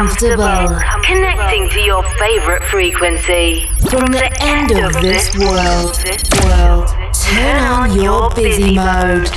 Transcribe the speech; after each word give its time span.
comfortable. 0.00 0.80
Connecting 1.04 1.68
to 1.68 1.80
your 1.80 2.02
favorite 2.18 2.62
frequency. 2.64 3.66
From 3.90 4.06
the 4.12 4.30
end 4.40 4.70
of 4.72 4.94
this 5.02 5.28
world, 5.36 5.92
world, 6.40 6.88
turn 7.12 7.62
on 7.68 8.00
your 8.00 8.30
busy 8.30 8.74
mode. 8.74 9.28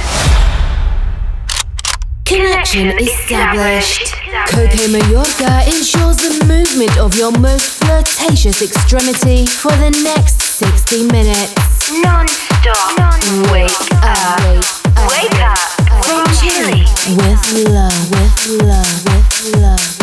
Connection 2.24 2.96
established. 2.98 4.16
Coke 4.56 4.80
Mayorga 4.88 5.68
ensures 5.68 6.18
the 6.24 6.46
movement 6.48 6.98
of 6.98 7.14
your 7.16 7.32
most 7.40 7.84
flirtatious 7.84 8.62
extremity 8.62 9.46
for 9.46 9.74
the 9.84 9.92
next 10.02 10.42
60 10.42 11.08
minutes. 11.08 11.92
Non-stop. 12.02 13.52
Wake 13.52 13.70
up. 14.00 14.40
Wake 14.40 14.64
up. 14.64 15.12
Wake 15.12 15.40
up. 15.44 15.60
From 16.08 16.24
Chile. 16.40 16.88
With 17.20 17.68
love. 17.68 18.12
With 18.12 18.62
love. 18.64 19.06
With 19.06 19.56
love. 19.58 20.03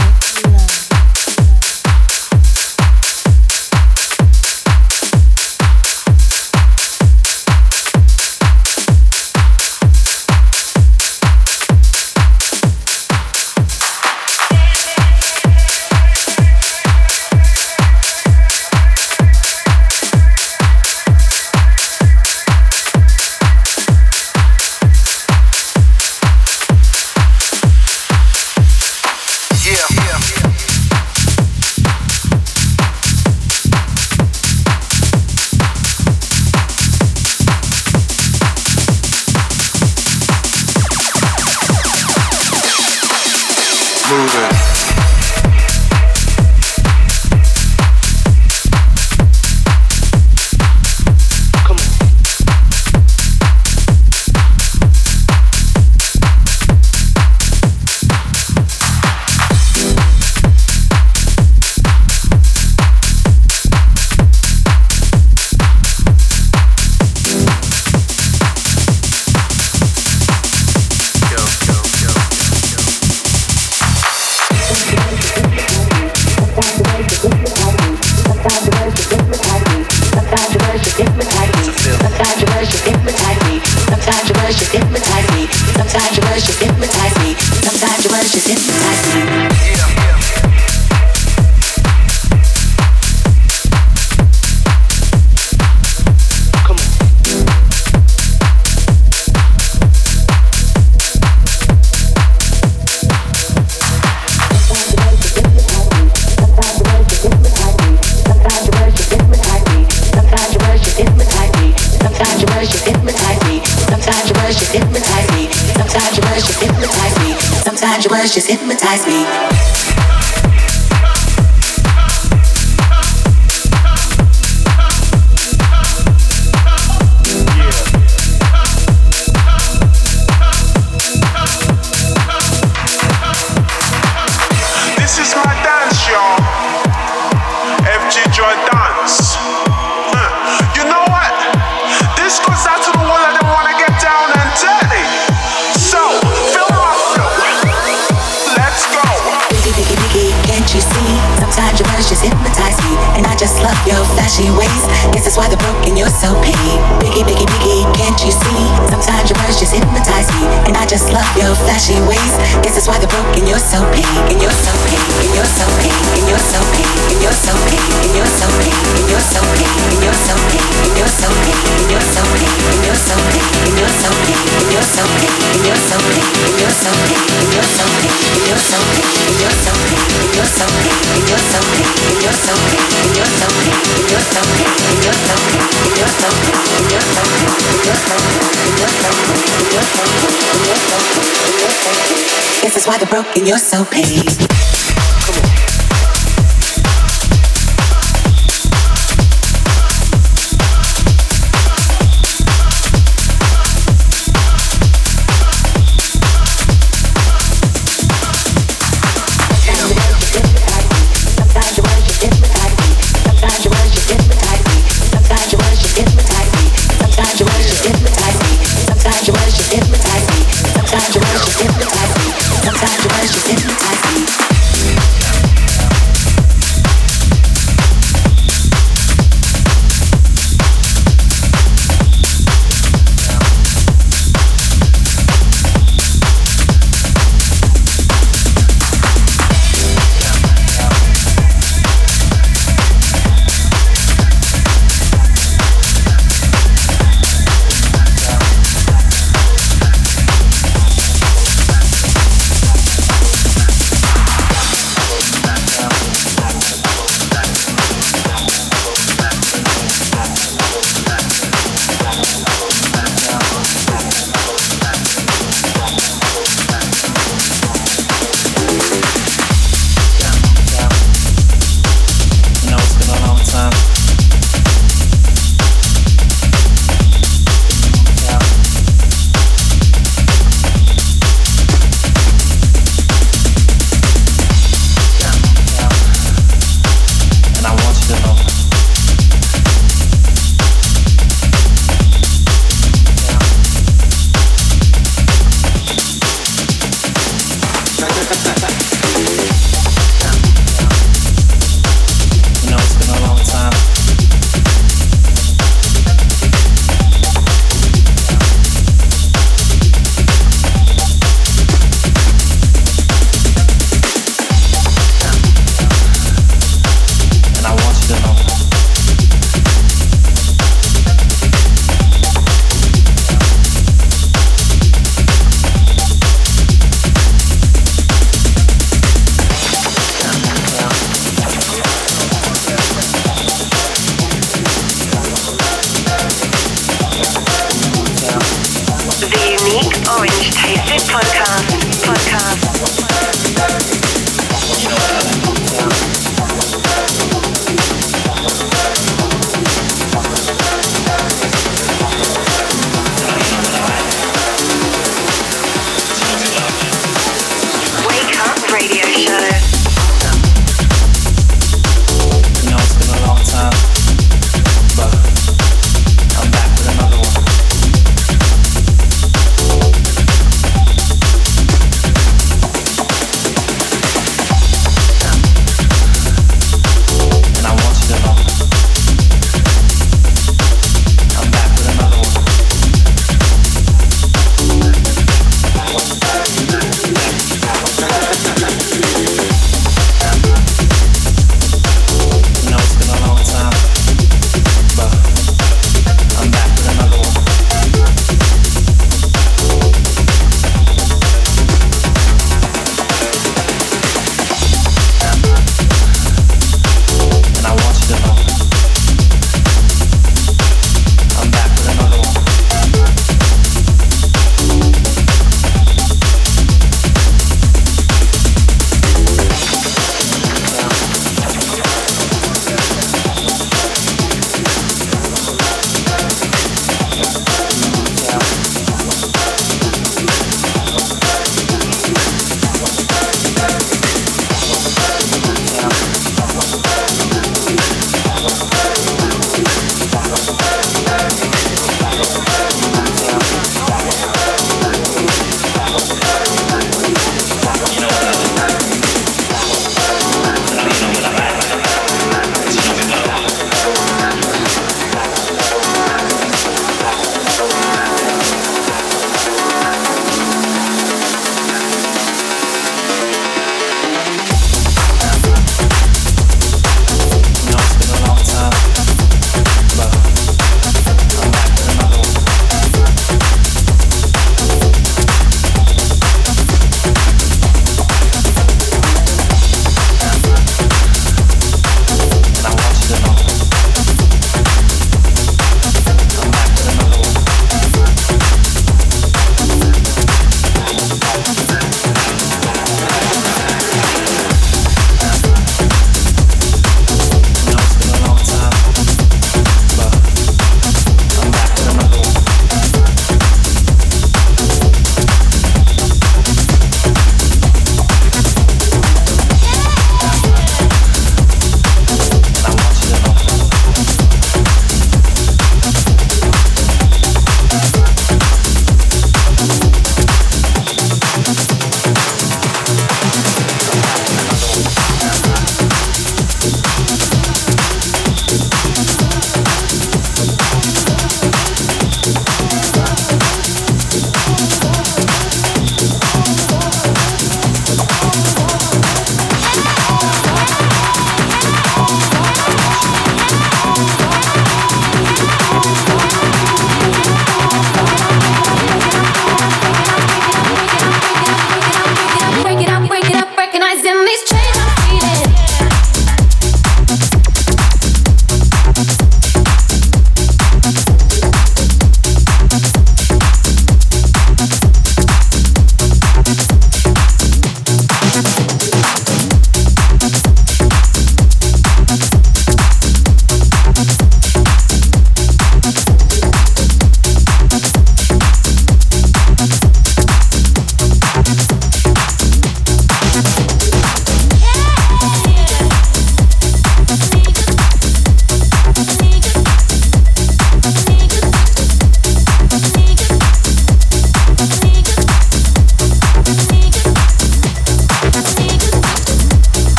why 192.90 192.98
the 192.98 193.06
broken 193.06 193.46
you're 193.46 193.56
so 193.56 193.84
paid. 193.84 194.49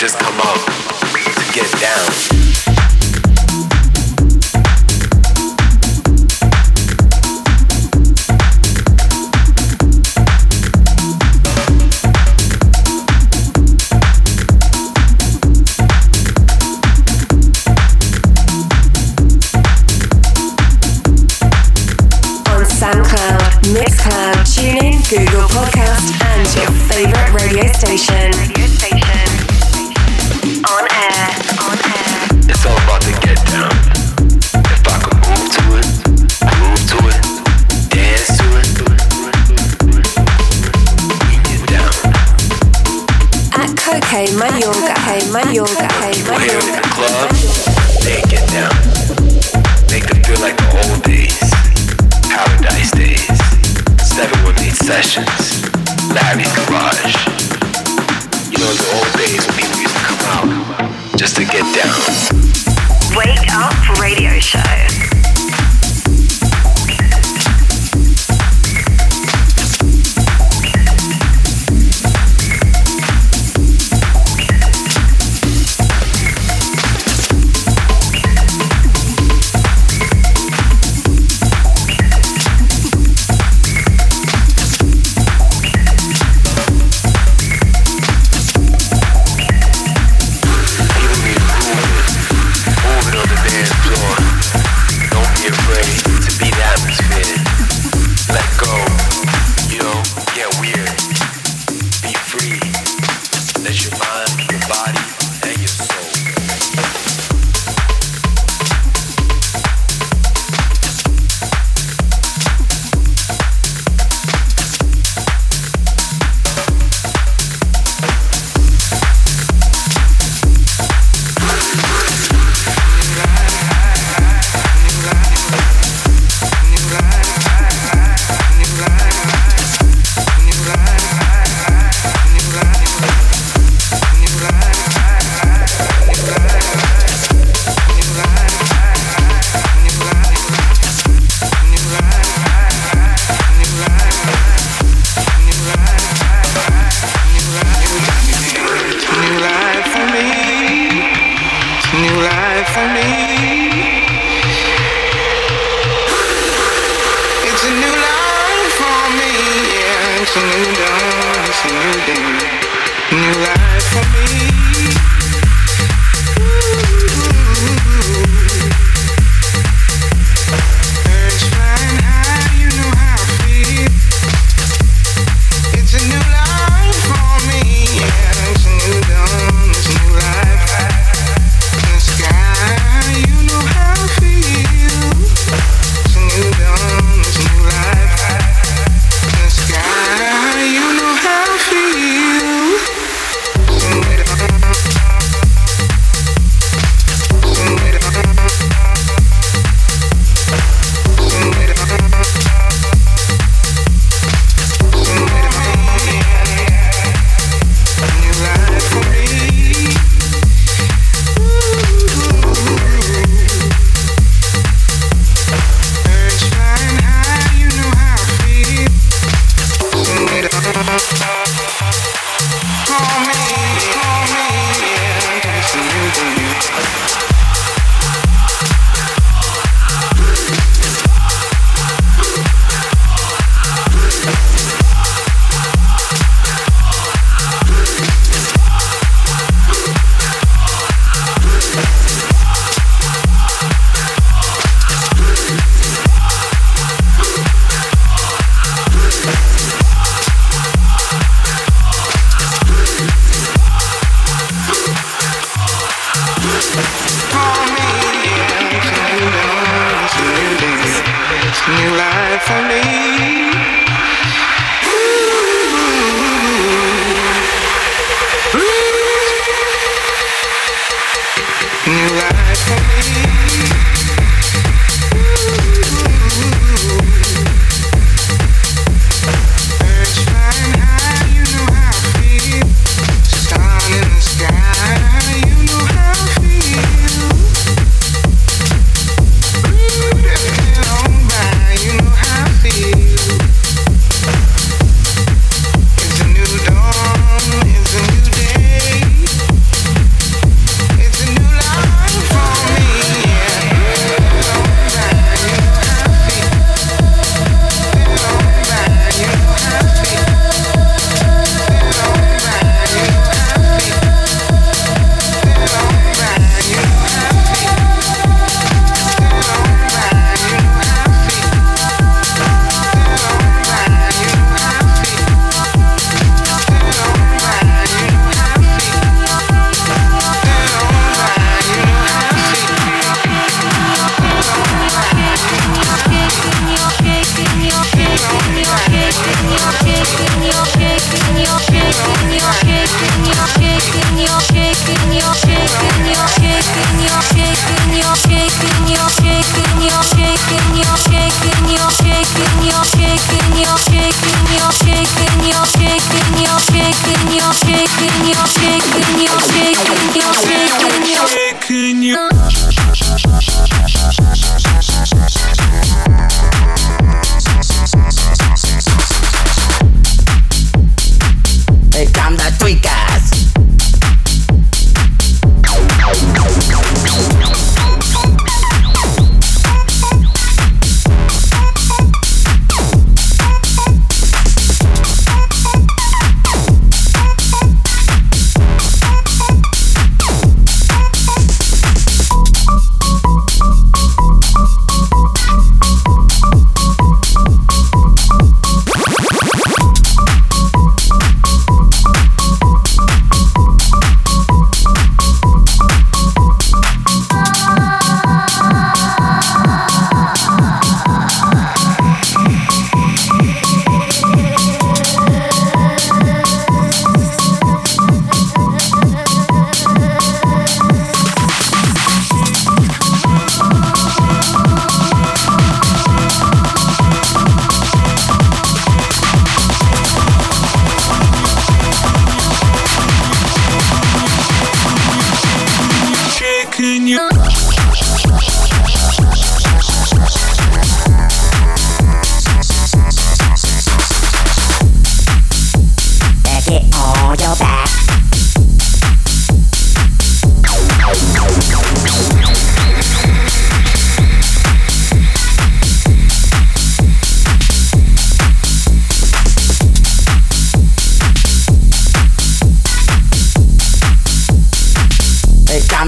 Just 0.00 0.18
come 0.18 0.40
out 0.40 0.56
to 0.56 1.52
get 1.52 1.70
down. 1.78 2.29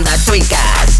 That 0.04 0.18
sweet 0.18 0.48
guy. 0.50 0.91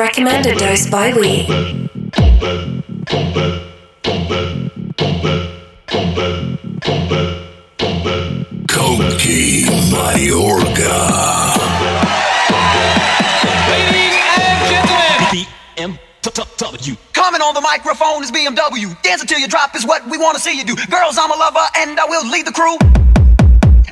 Specialist 0.00 0.18
recommended 0.18 0.58
dose 0.58 0.88
by 0.88 1.12
we. 1.12 1.44
Coke 8.66 9.20
Mayorga. 9.92 10.96
Ladies 13.68 14.16
and 14.38 14.58
gentlemen, 14.70 15.98
BMW. 16.16 16.96
Coming 17.12 17.42
on 17.42 17.52
the 17.52 17.60
microphone 17.60 18.22
is 18.22 18.32
BMW. 18.32 19.02
Dance 19.02 19.20
until 19.20 19.38
you 19.38 19.48
drop 19.48 19.76
is 19.76 19.84
what 19.84 20.08
we 20.08 20.16
want 20.16 20.34
to 20.34 20.42
see 20.42 20.56
you 20.56 20.64
do. 20.64 20.76
Girls, 20.90 21.18
I'm 21.18 21.30
a 21.30 21.36
lover 21.36 21.60
and 21.76 22.00
I 22.00 22.06
will 22.06 22.26
lead 22.26 22.46
the 22.46 22.52
crew. 22.52 22.78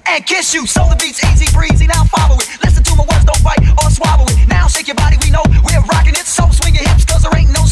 And 0.06 0.24
kiss 0.24 0.54
you, 0.54 0.66
so 0.66 0.88
the 0.88 0.96
beat's 0.96 1.22
easy 1.22 1.54
breezy. 1.54 1.86
Now 1.86 2.04
follow 2.04 2.36
it. 2.36 2.48
Listen 2.64 2.67
my 2.98 3.04
words, 3.06 3.24
don't 3.24 3.42
bite 3.44 3.62
or 3.78 3.90
swallow 3.90 4.26
it. 4.26 4.48
Now 4.48 4.66
shake 4.66 4.88
your 4.88 4.96
body, 4.96 5.16
we 5.22 5.30
know 5.30 5.42
we're 5.64 5.80
rocking 5.86 6.14
it. 6.14 6.26
So 6.26 6.50
swing 6.50 6.74
your 6.74 6.84
hips, 6.84 7.04
cause 7.04 7.22
there 7.22 7.36
ain't 7.36 7.52
no 7.52 7.64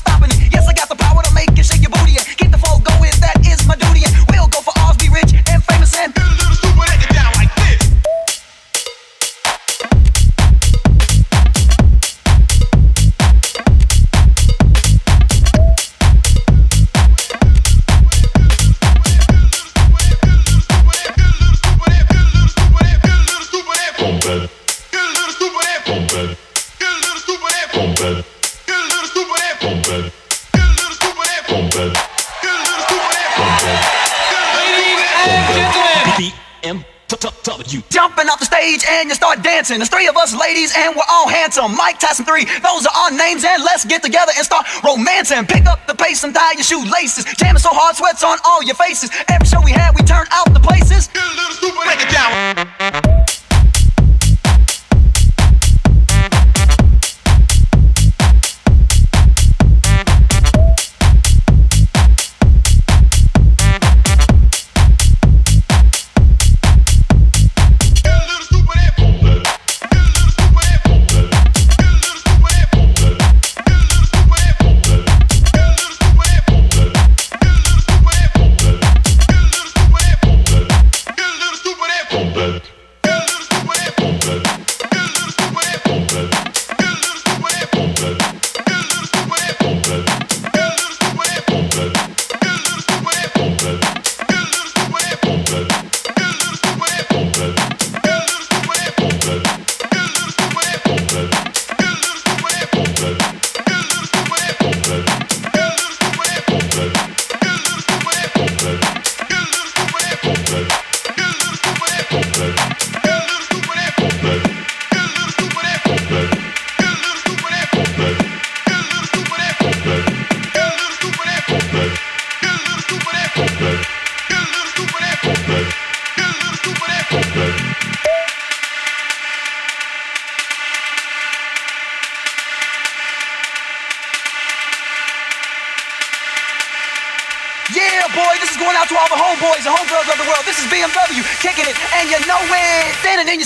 stage 38.66 38.84
and 38.88 39.08
you 39.08 39.14
start 39.14 39.42
dancing. 39.42 39.78
There's 39.78 39.88
three 39.88 40.08
of 40.08 40.16
us 40.16 40.34
ladies 40.34 40.72
and 40.76 40.94
we're 40.94 41.10
all 41.10 41.28
handsome. 41.28 41.76
Mike 41.76 41.98
Tyson 41.98 42.24
3, 42.24 42.44
those 42.44 42.86
are 42.86 42.94
our 42.94 43.10
names 43.10 43.44
and 43.44 43.62
let's 43.62 43.84
get 43.84 44.02
together 44.02 44.32
and 44.36 44.44
start 44.44 44.66
romancing. 44.82 45.46
Pick 45.46 45.66
up 45.66 45.86
the 45.86 45.94
pace 45.94 46.24
and 46.24 46.34
tie 46.34 46.52
your 46.52 46.64
shoelaces. 46.64 47.24
Jamming 47.36 47.60
so 47.60 47.70
hard, 47.72 47.96
sweats 47.96 48.24
on 48.24 48.38
all 48.44 48.62
your 48.62 48.74
faces. 48.74 49.10
Every 49.28 49.46
show 49.46 49.60
we 49.62 49.72
had, 49.72 49.94
we 49.94 50.02
turned 50.02 50.28
out 50.30 50.52
the 50.52 50.60
places. 50.60 51.08
Get 51.08 51.22
a 51.22 51.28
little 51.28 51.54
stupid, 51.54 51.82
break 51.84 52.00
it 52.00 52.10
down. 52.10 53.25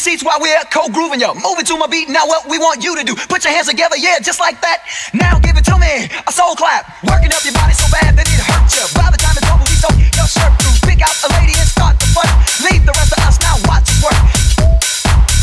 Seats 0.00 0.24
while 0.24 0.40
we're 0.40 0.56
co-grooving 0.72 1.20
you. 1.20 1.28
Moving 1.44 1.68
to 1.68 1.76
my 1.76 1.86
beat, 1.86 2.08
now 2.08 2.24
what 2.24 2.48
we 2.48 2.56
want 2.56 2.82
you 2.82 2.96
to 2.96 3.04
do. 3.04 3.14
Put 3.28 3.44
your 3.44 3.52
hands 3.52 3.68
together, 3.68 4.00
yeah, 4.00 4.18
just 4.18 4.40
like 4.40 4.56
that. 4.64 4.88
Now 5.12 5.38
give 5.38 5.60
it 5.60 5.64
to 5.68 5.76
me, 5.76 6.08
a 6.24 6.32
soul 6.32 6.56
clap. 6.56 6.88
Working 7.04 7.28
up 7.36 7.44
your 7.44 7.52
body 7.52 7.76
so 7.76 7.84
bad 7.92 8.16
that 8.16 8.24
it 8.24 8.40
hurts 8.40 8.80
you. 8.80 8.88
By 8.96 9.12
the 9.12 9.20
time 9.20 9.36
it's 9.36 9.44
over, 9.52 9.60
we 9.60 9.76
soak 9.76 9.92
your 10.16 10.24
shirt 10.24 10.56
through. 10.56 10.88
Pick 10.88 11.04
out 11.04 11.12
a 11.12 11.28
lady 11.36 11.52
and 11.52 11.68
start 11.68 12.00
the 12.00 12.08
fun. 12.16 12.24
Leave 12.64 12.80
the 12.88 12.96
rest 12.96 13.12
of 13.12 13.20
us 13.28 13.36
now, 13.44 13.60
watch 13.68 13.92
it 13.92 14.00
work. 14.00 14.16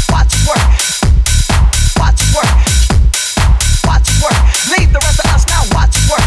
Watch 0.09 0.33
it 0.33 0.41
work. 0.49 0.65
Watch 2.01 2.17
it 2.17 2.29
work. 2.33 2.49
Watch 3.85 4.09
it 4.09 4.17
work. 4.25 4.37
Leave 4.73 4.89
the 4.89 5.01
rest 5.05 5.21
of 5.21 5.27
us 5.37 5.45
now, 5.45 5.61
watch 5.77 5.93
it 5.93 6.05
work. 6.09 6.25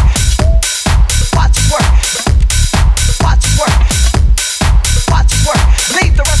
Watch 1.35 1.59
it 1.59 1.67
work. 1.67 1.87
Watch 3.19 3.43
it 3.43 3.53
work. 3.59 3.75
Watch 5.11 5.31
it 5.35 5.41
work. 5.43 5.61
Leave 5.99 6.15
the 6.15 6.23
rest 6.23 6.40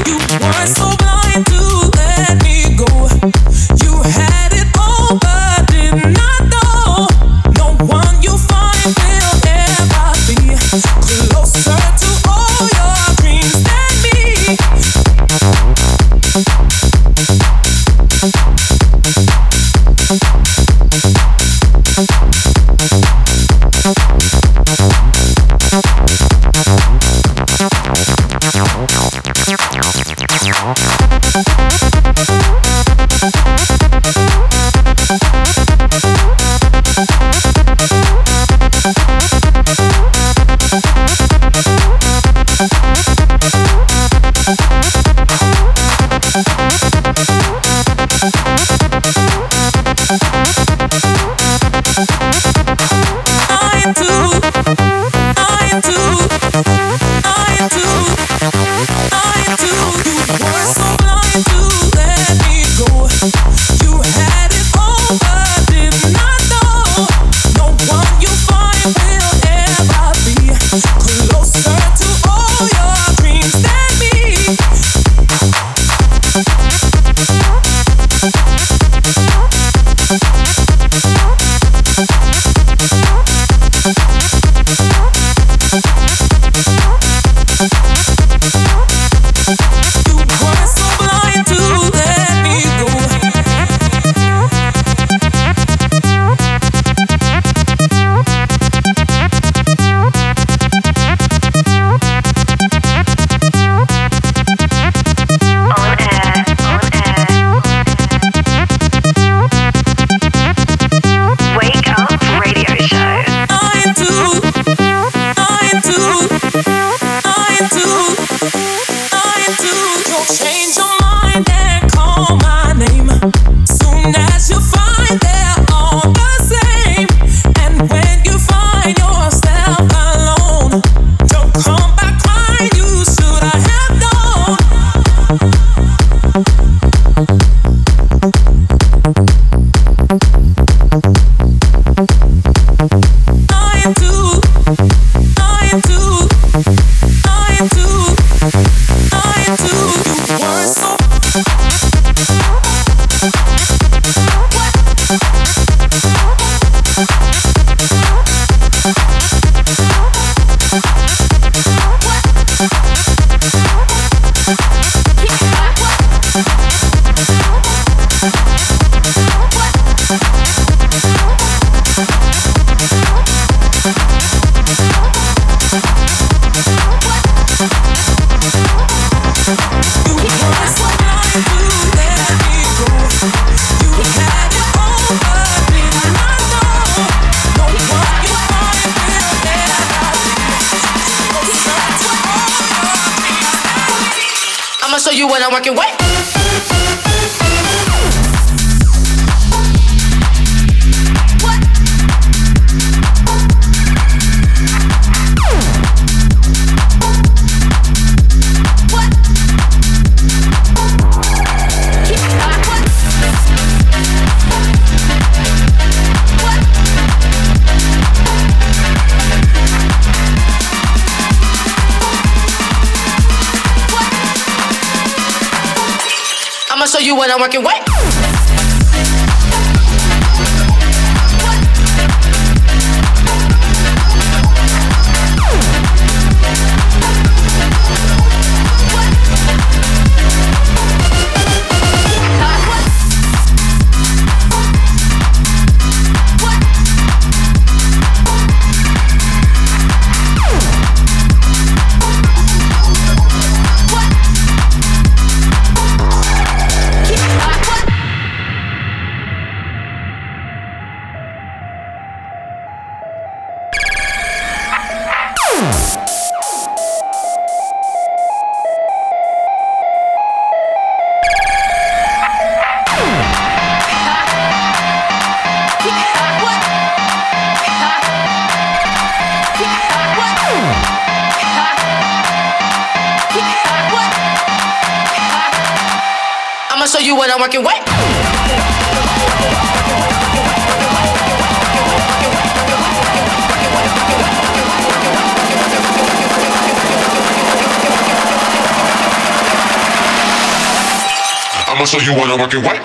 you 302.05 302.15
wanna 302.17 302.35
work 302.37 302.53
it, 302.53 302.63
what? 302.63 302.80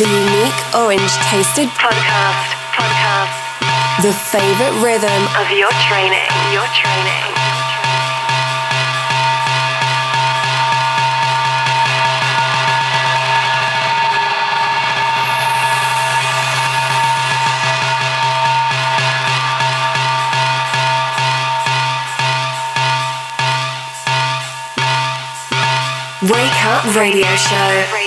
The 0.00 0.08
unique 0.08 0.74
orange 0.74 1.12
tasted 1.28 1.68
podcast. 1.76 2.56
Podcast. 2.72 4.00
The 4.00 4.14
favorite 4.14 4.72
rhythm 4.82 5.22
of 5.36 5.50
your 5.50 5.68
training. 5.72 6.24
Your 6.54 6.64
training. 6.72 7.36
Wake 26.32 26.64
Up 26.64 26.96
Radio 26.96 27.26
Show. 27.36 27.99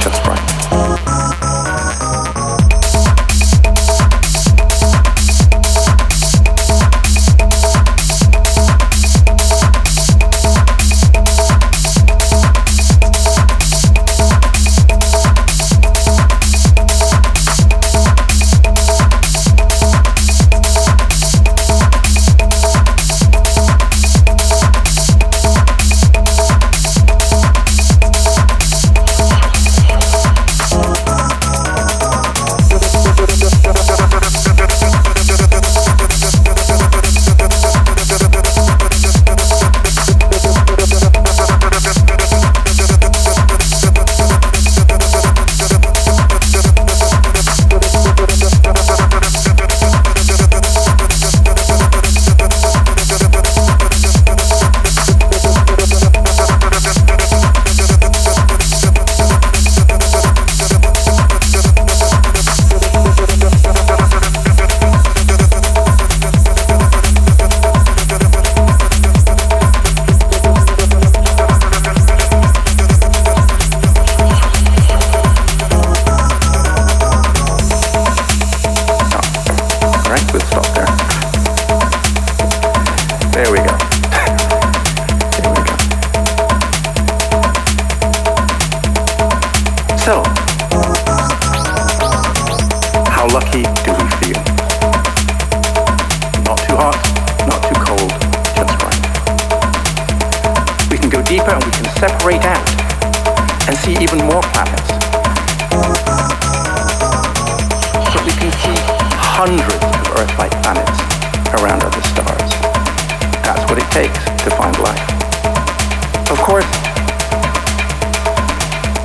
Just 0.00 0.26
right. 0.26 0.33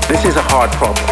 This 0.10 0.26
is 0.26 0.36
a 0.36 0.41
hard 0.49 0.72
problem. 0.74 1.05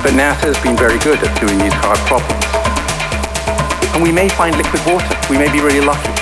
But 0.00 0.16
NASA 0.16 0.48
has 0.48 0.58
been 0.64 0.74
very 0.74 0.98
good 1.04 1.20
at 1.20 1.30
doing 1.38 1.58
these 1.60 1.76
hard 1.84 2.00
problems. 2.08 2.42
And 3.94 4.02
we 4.02 4.10
may 4.10 4.28
find 4.30 4.56
liquid 4.56 4.80
water. 4.88 5.12
We 5.28 5.36
may 5.36 5.52
be 5.52 5.60
really 5.60 5.84
lucky. 5.84 6.16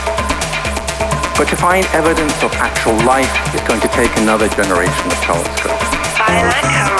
But 1.38 1.46
to 1.48 1.56
find 1.56 1.86
evidence 1.94 2.34
of 2.42 2.52
actual 2.58 2.98
life 3.06 3.30
is 3.54 3.62
going 3.62 3.80
to 3.80 3.88
take 3.94 4.10
another 4.18 4.48
generation 4.50 5.06
of 5.06 5.16
telescopes. 5.22 6.99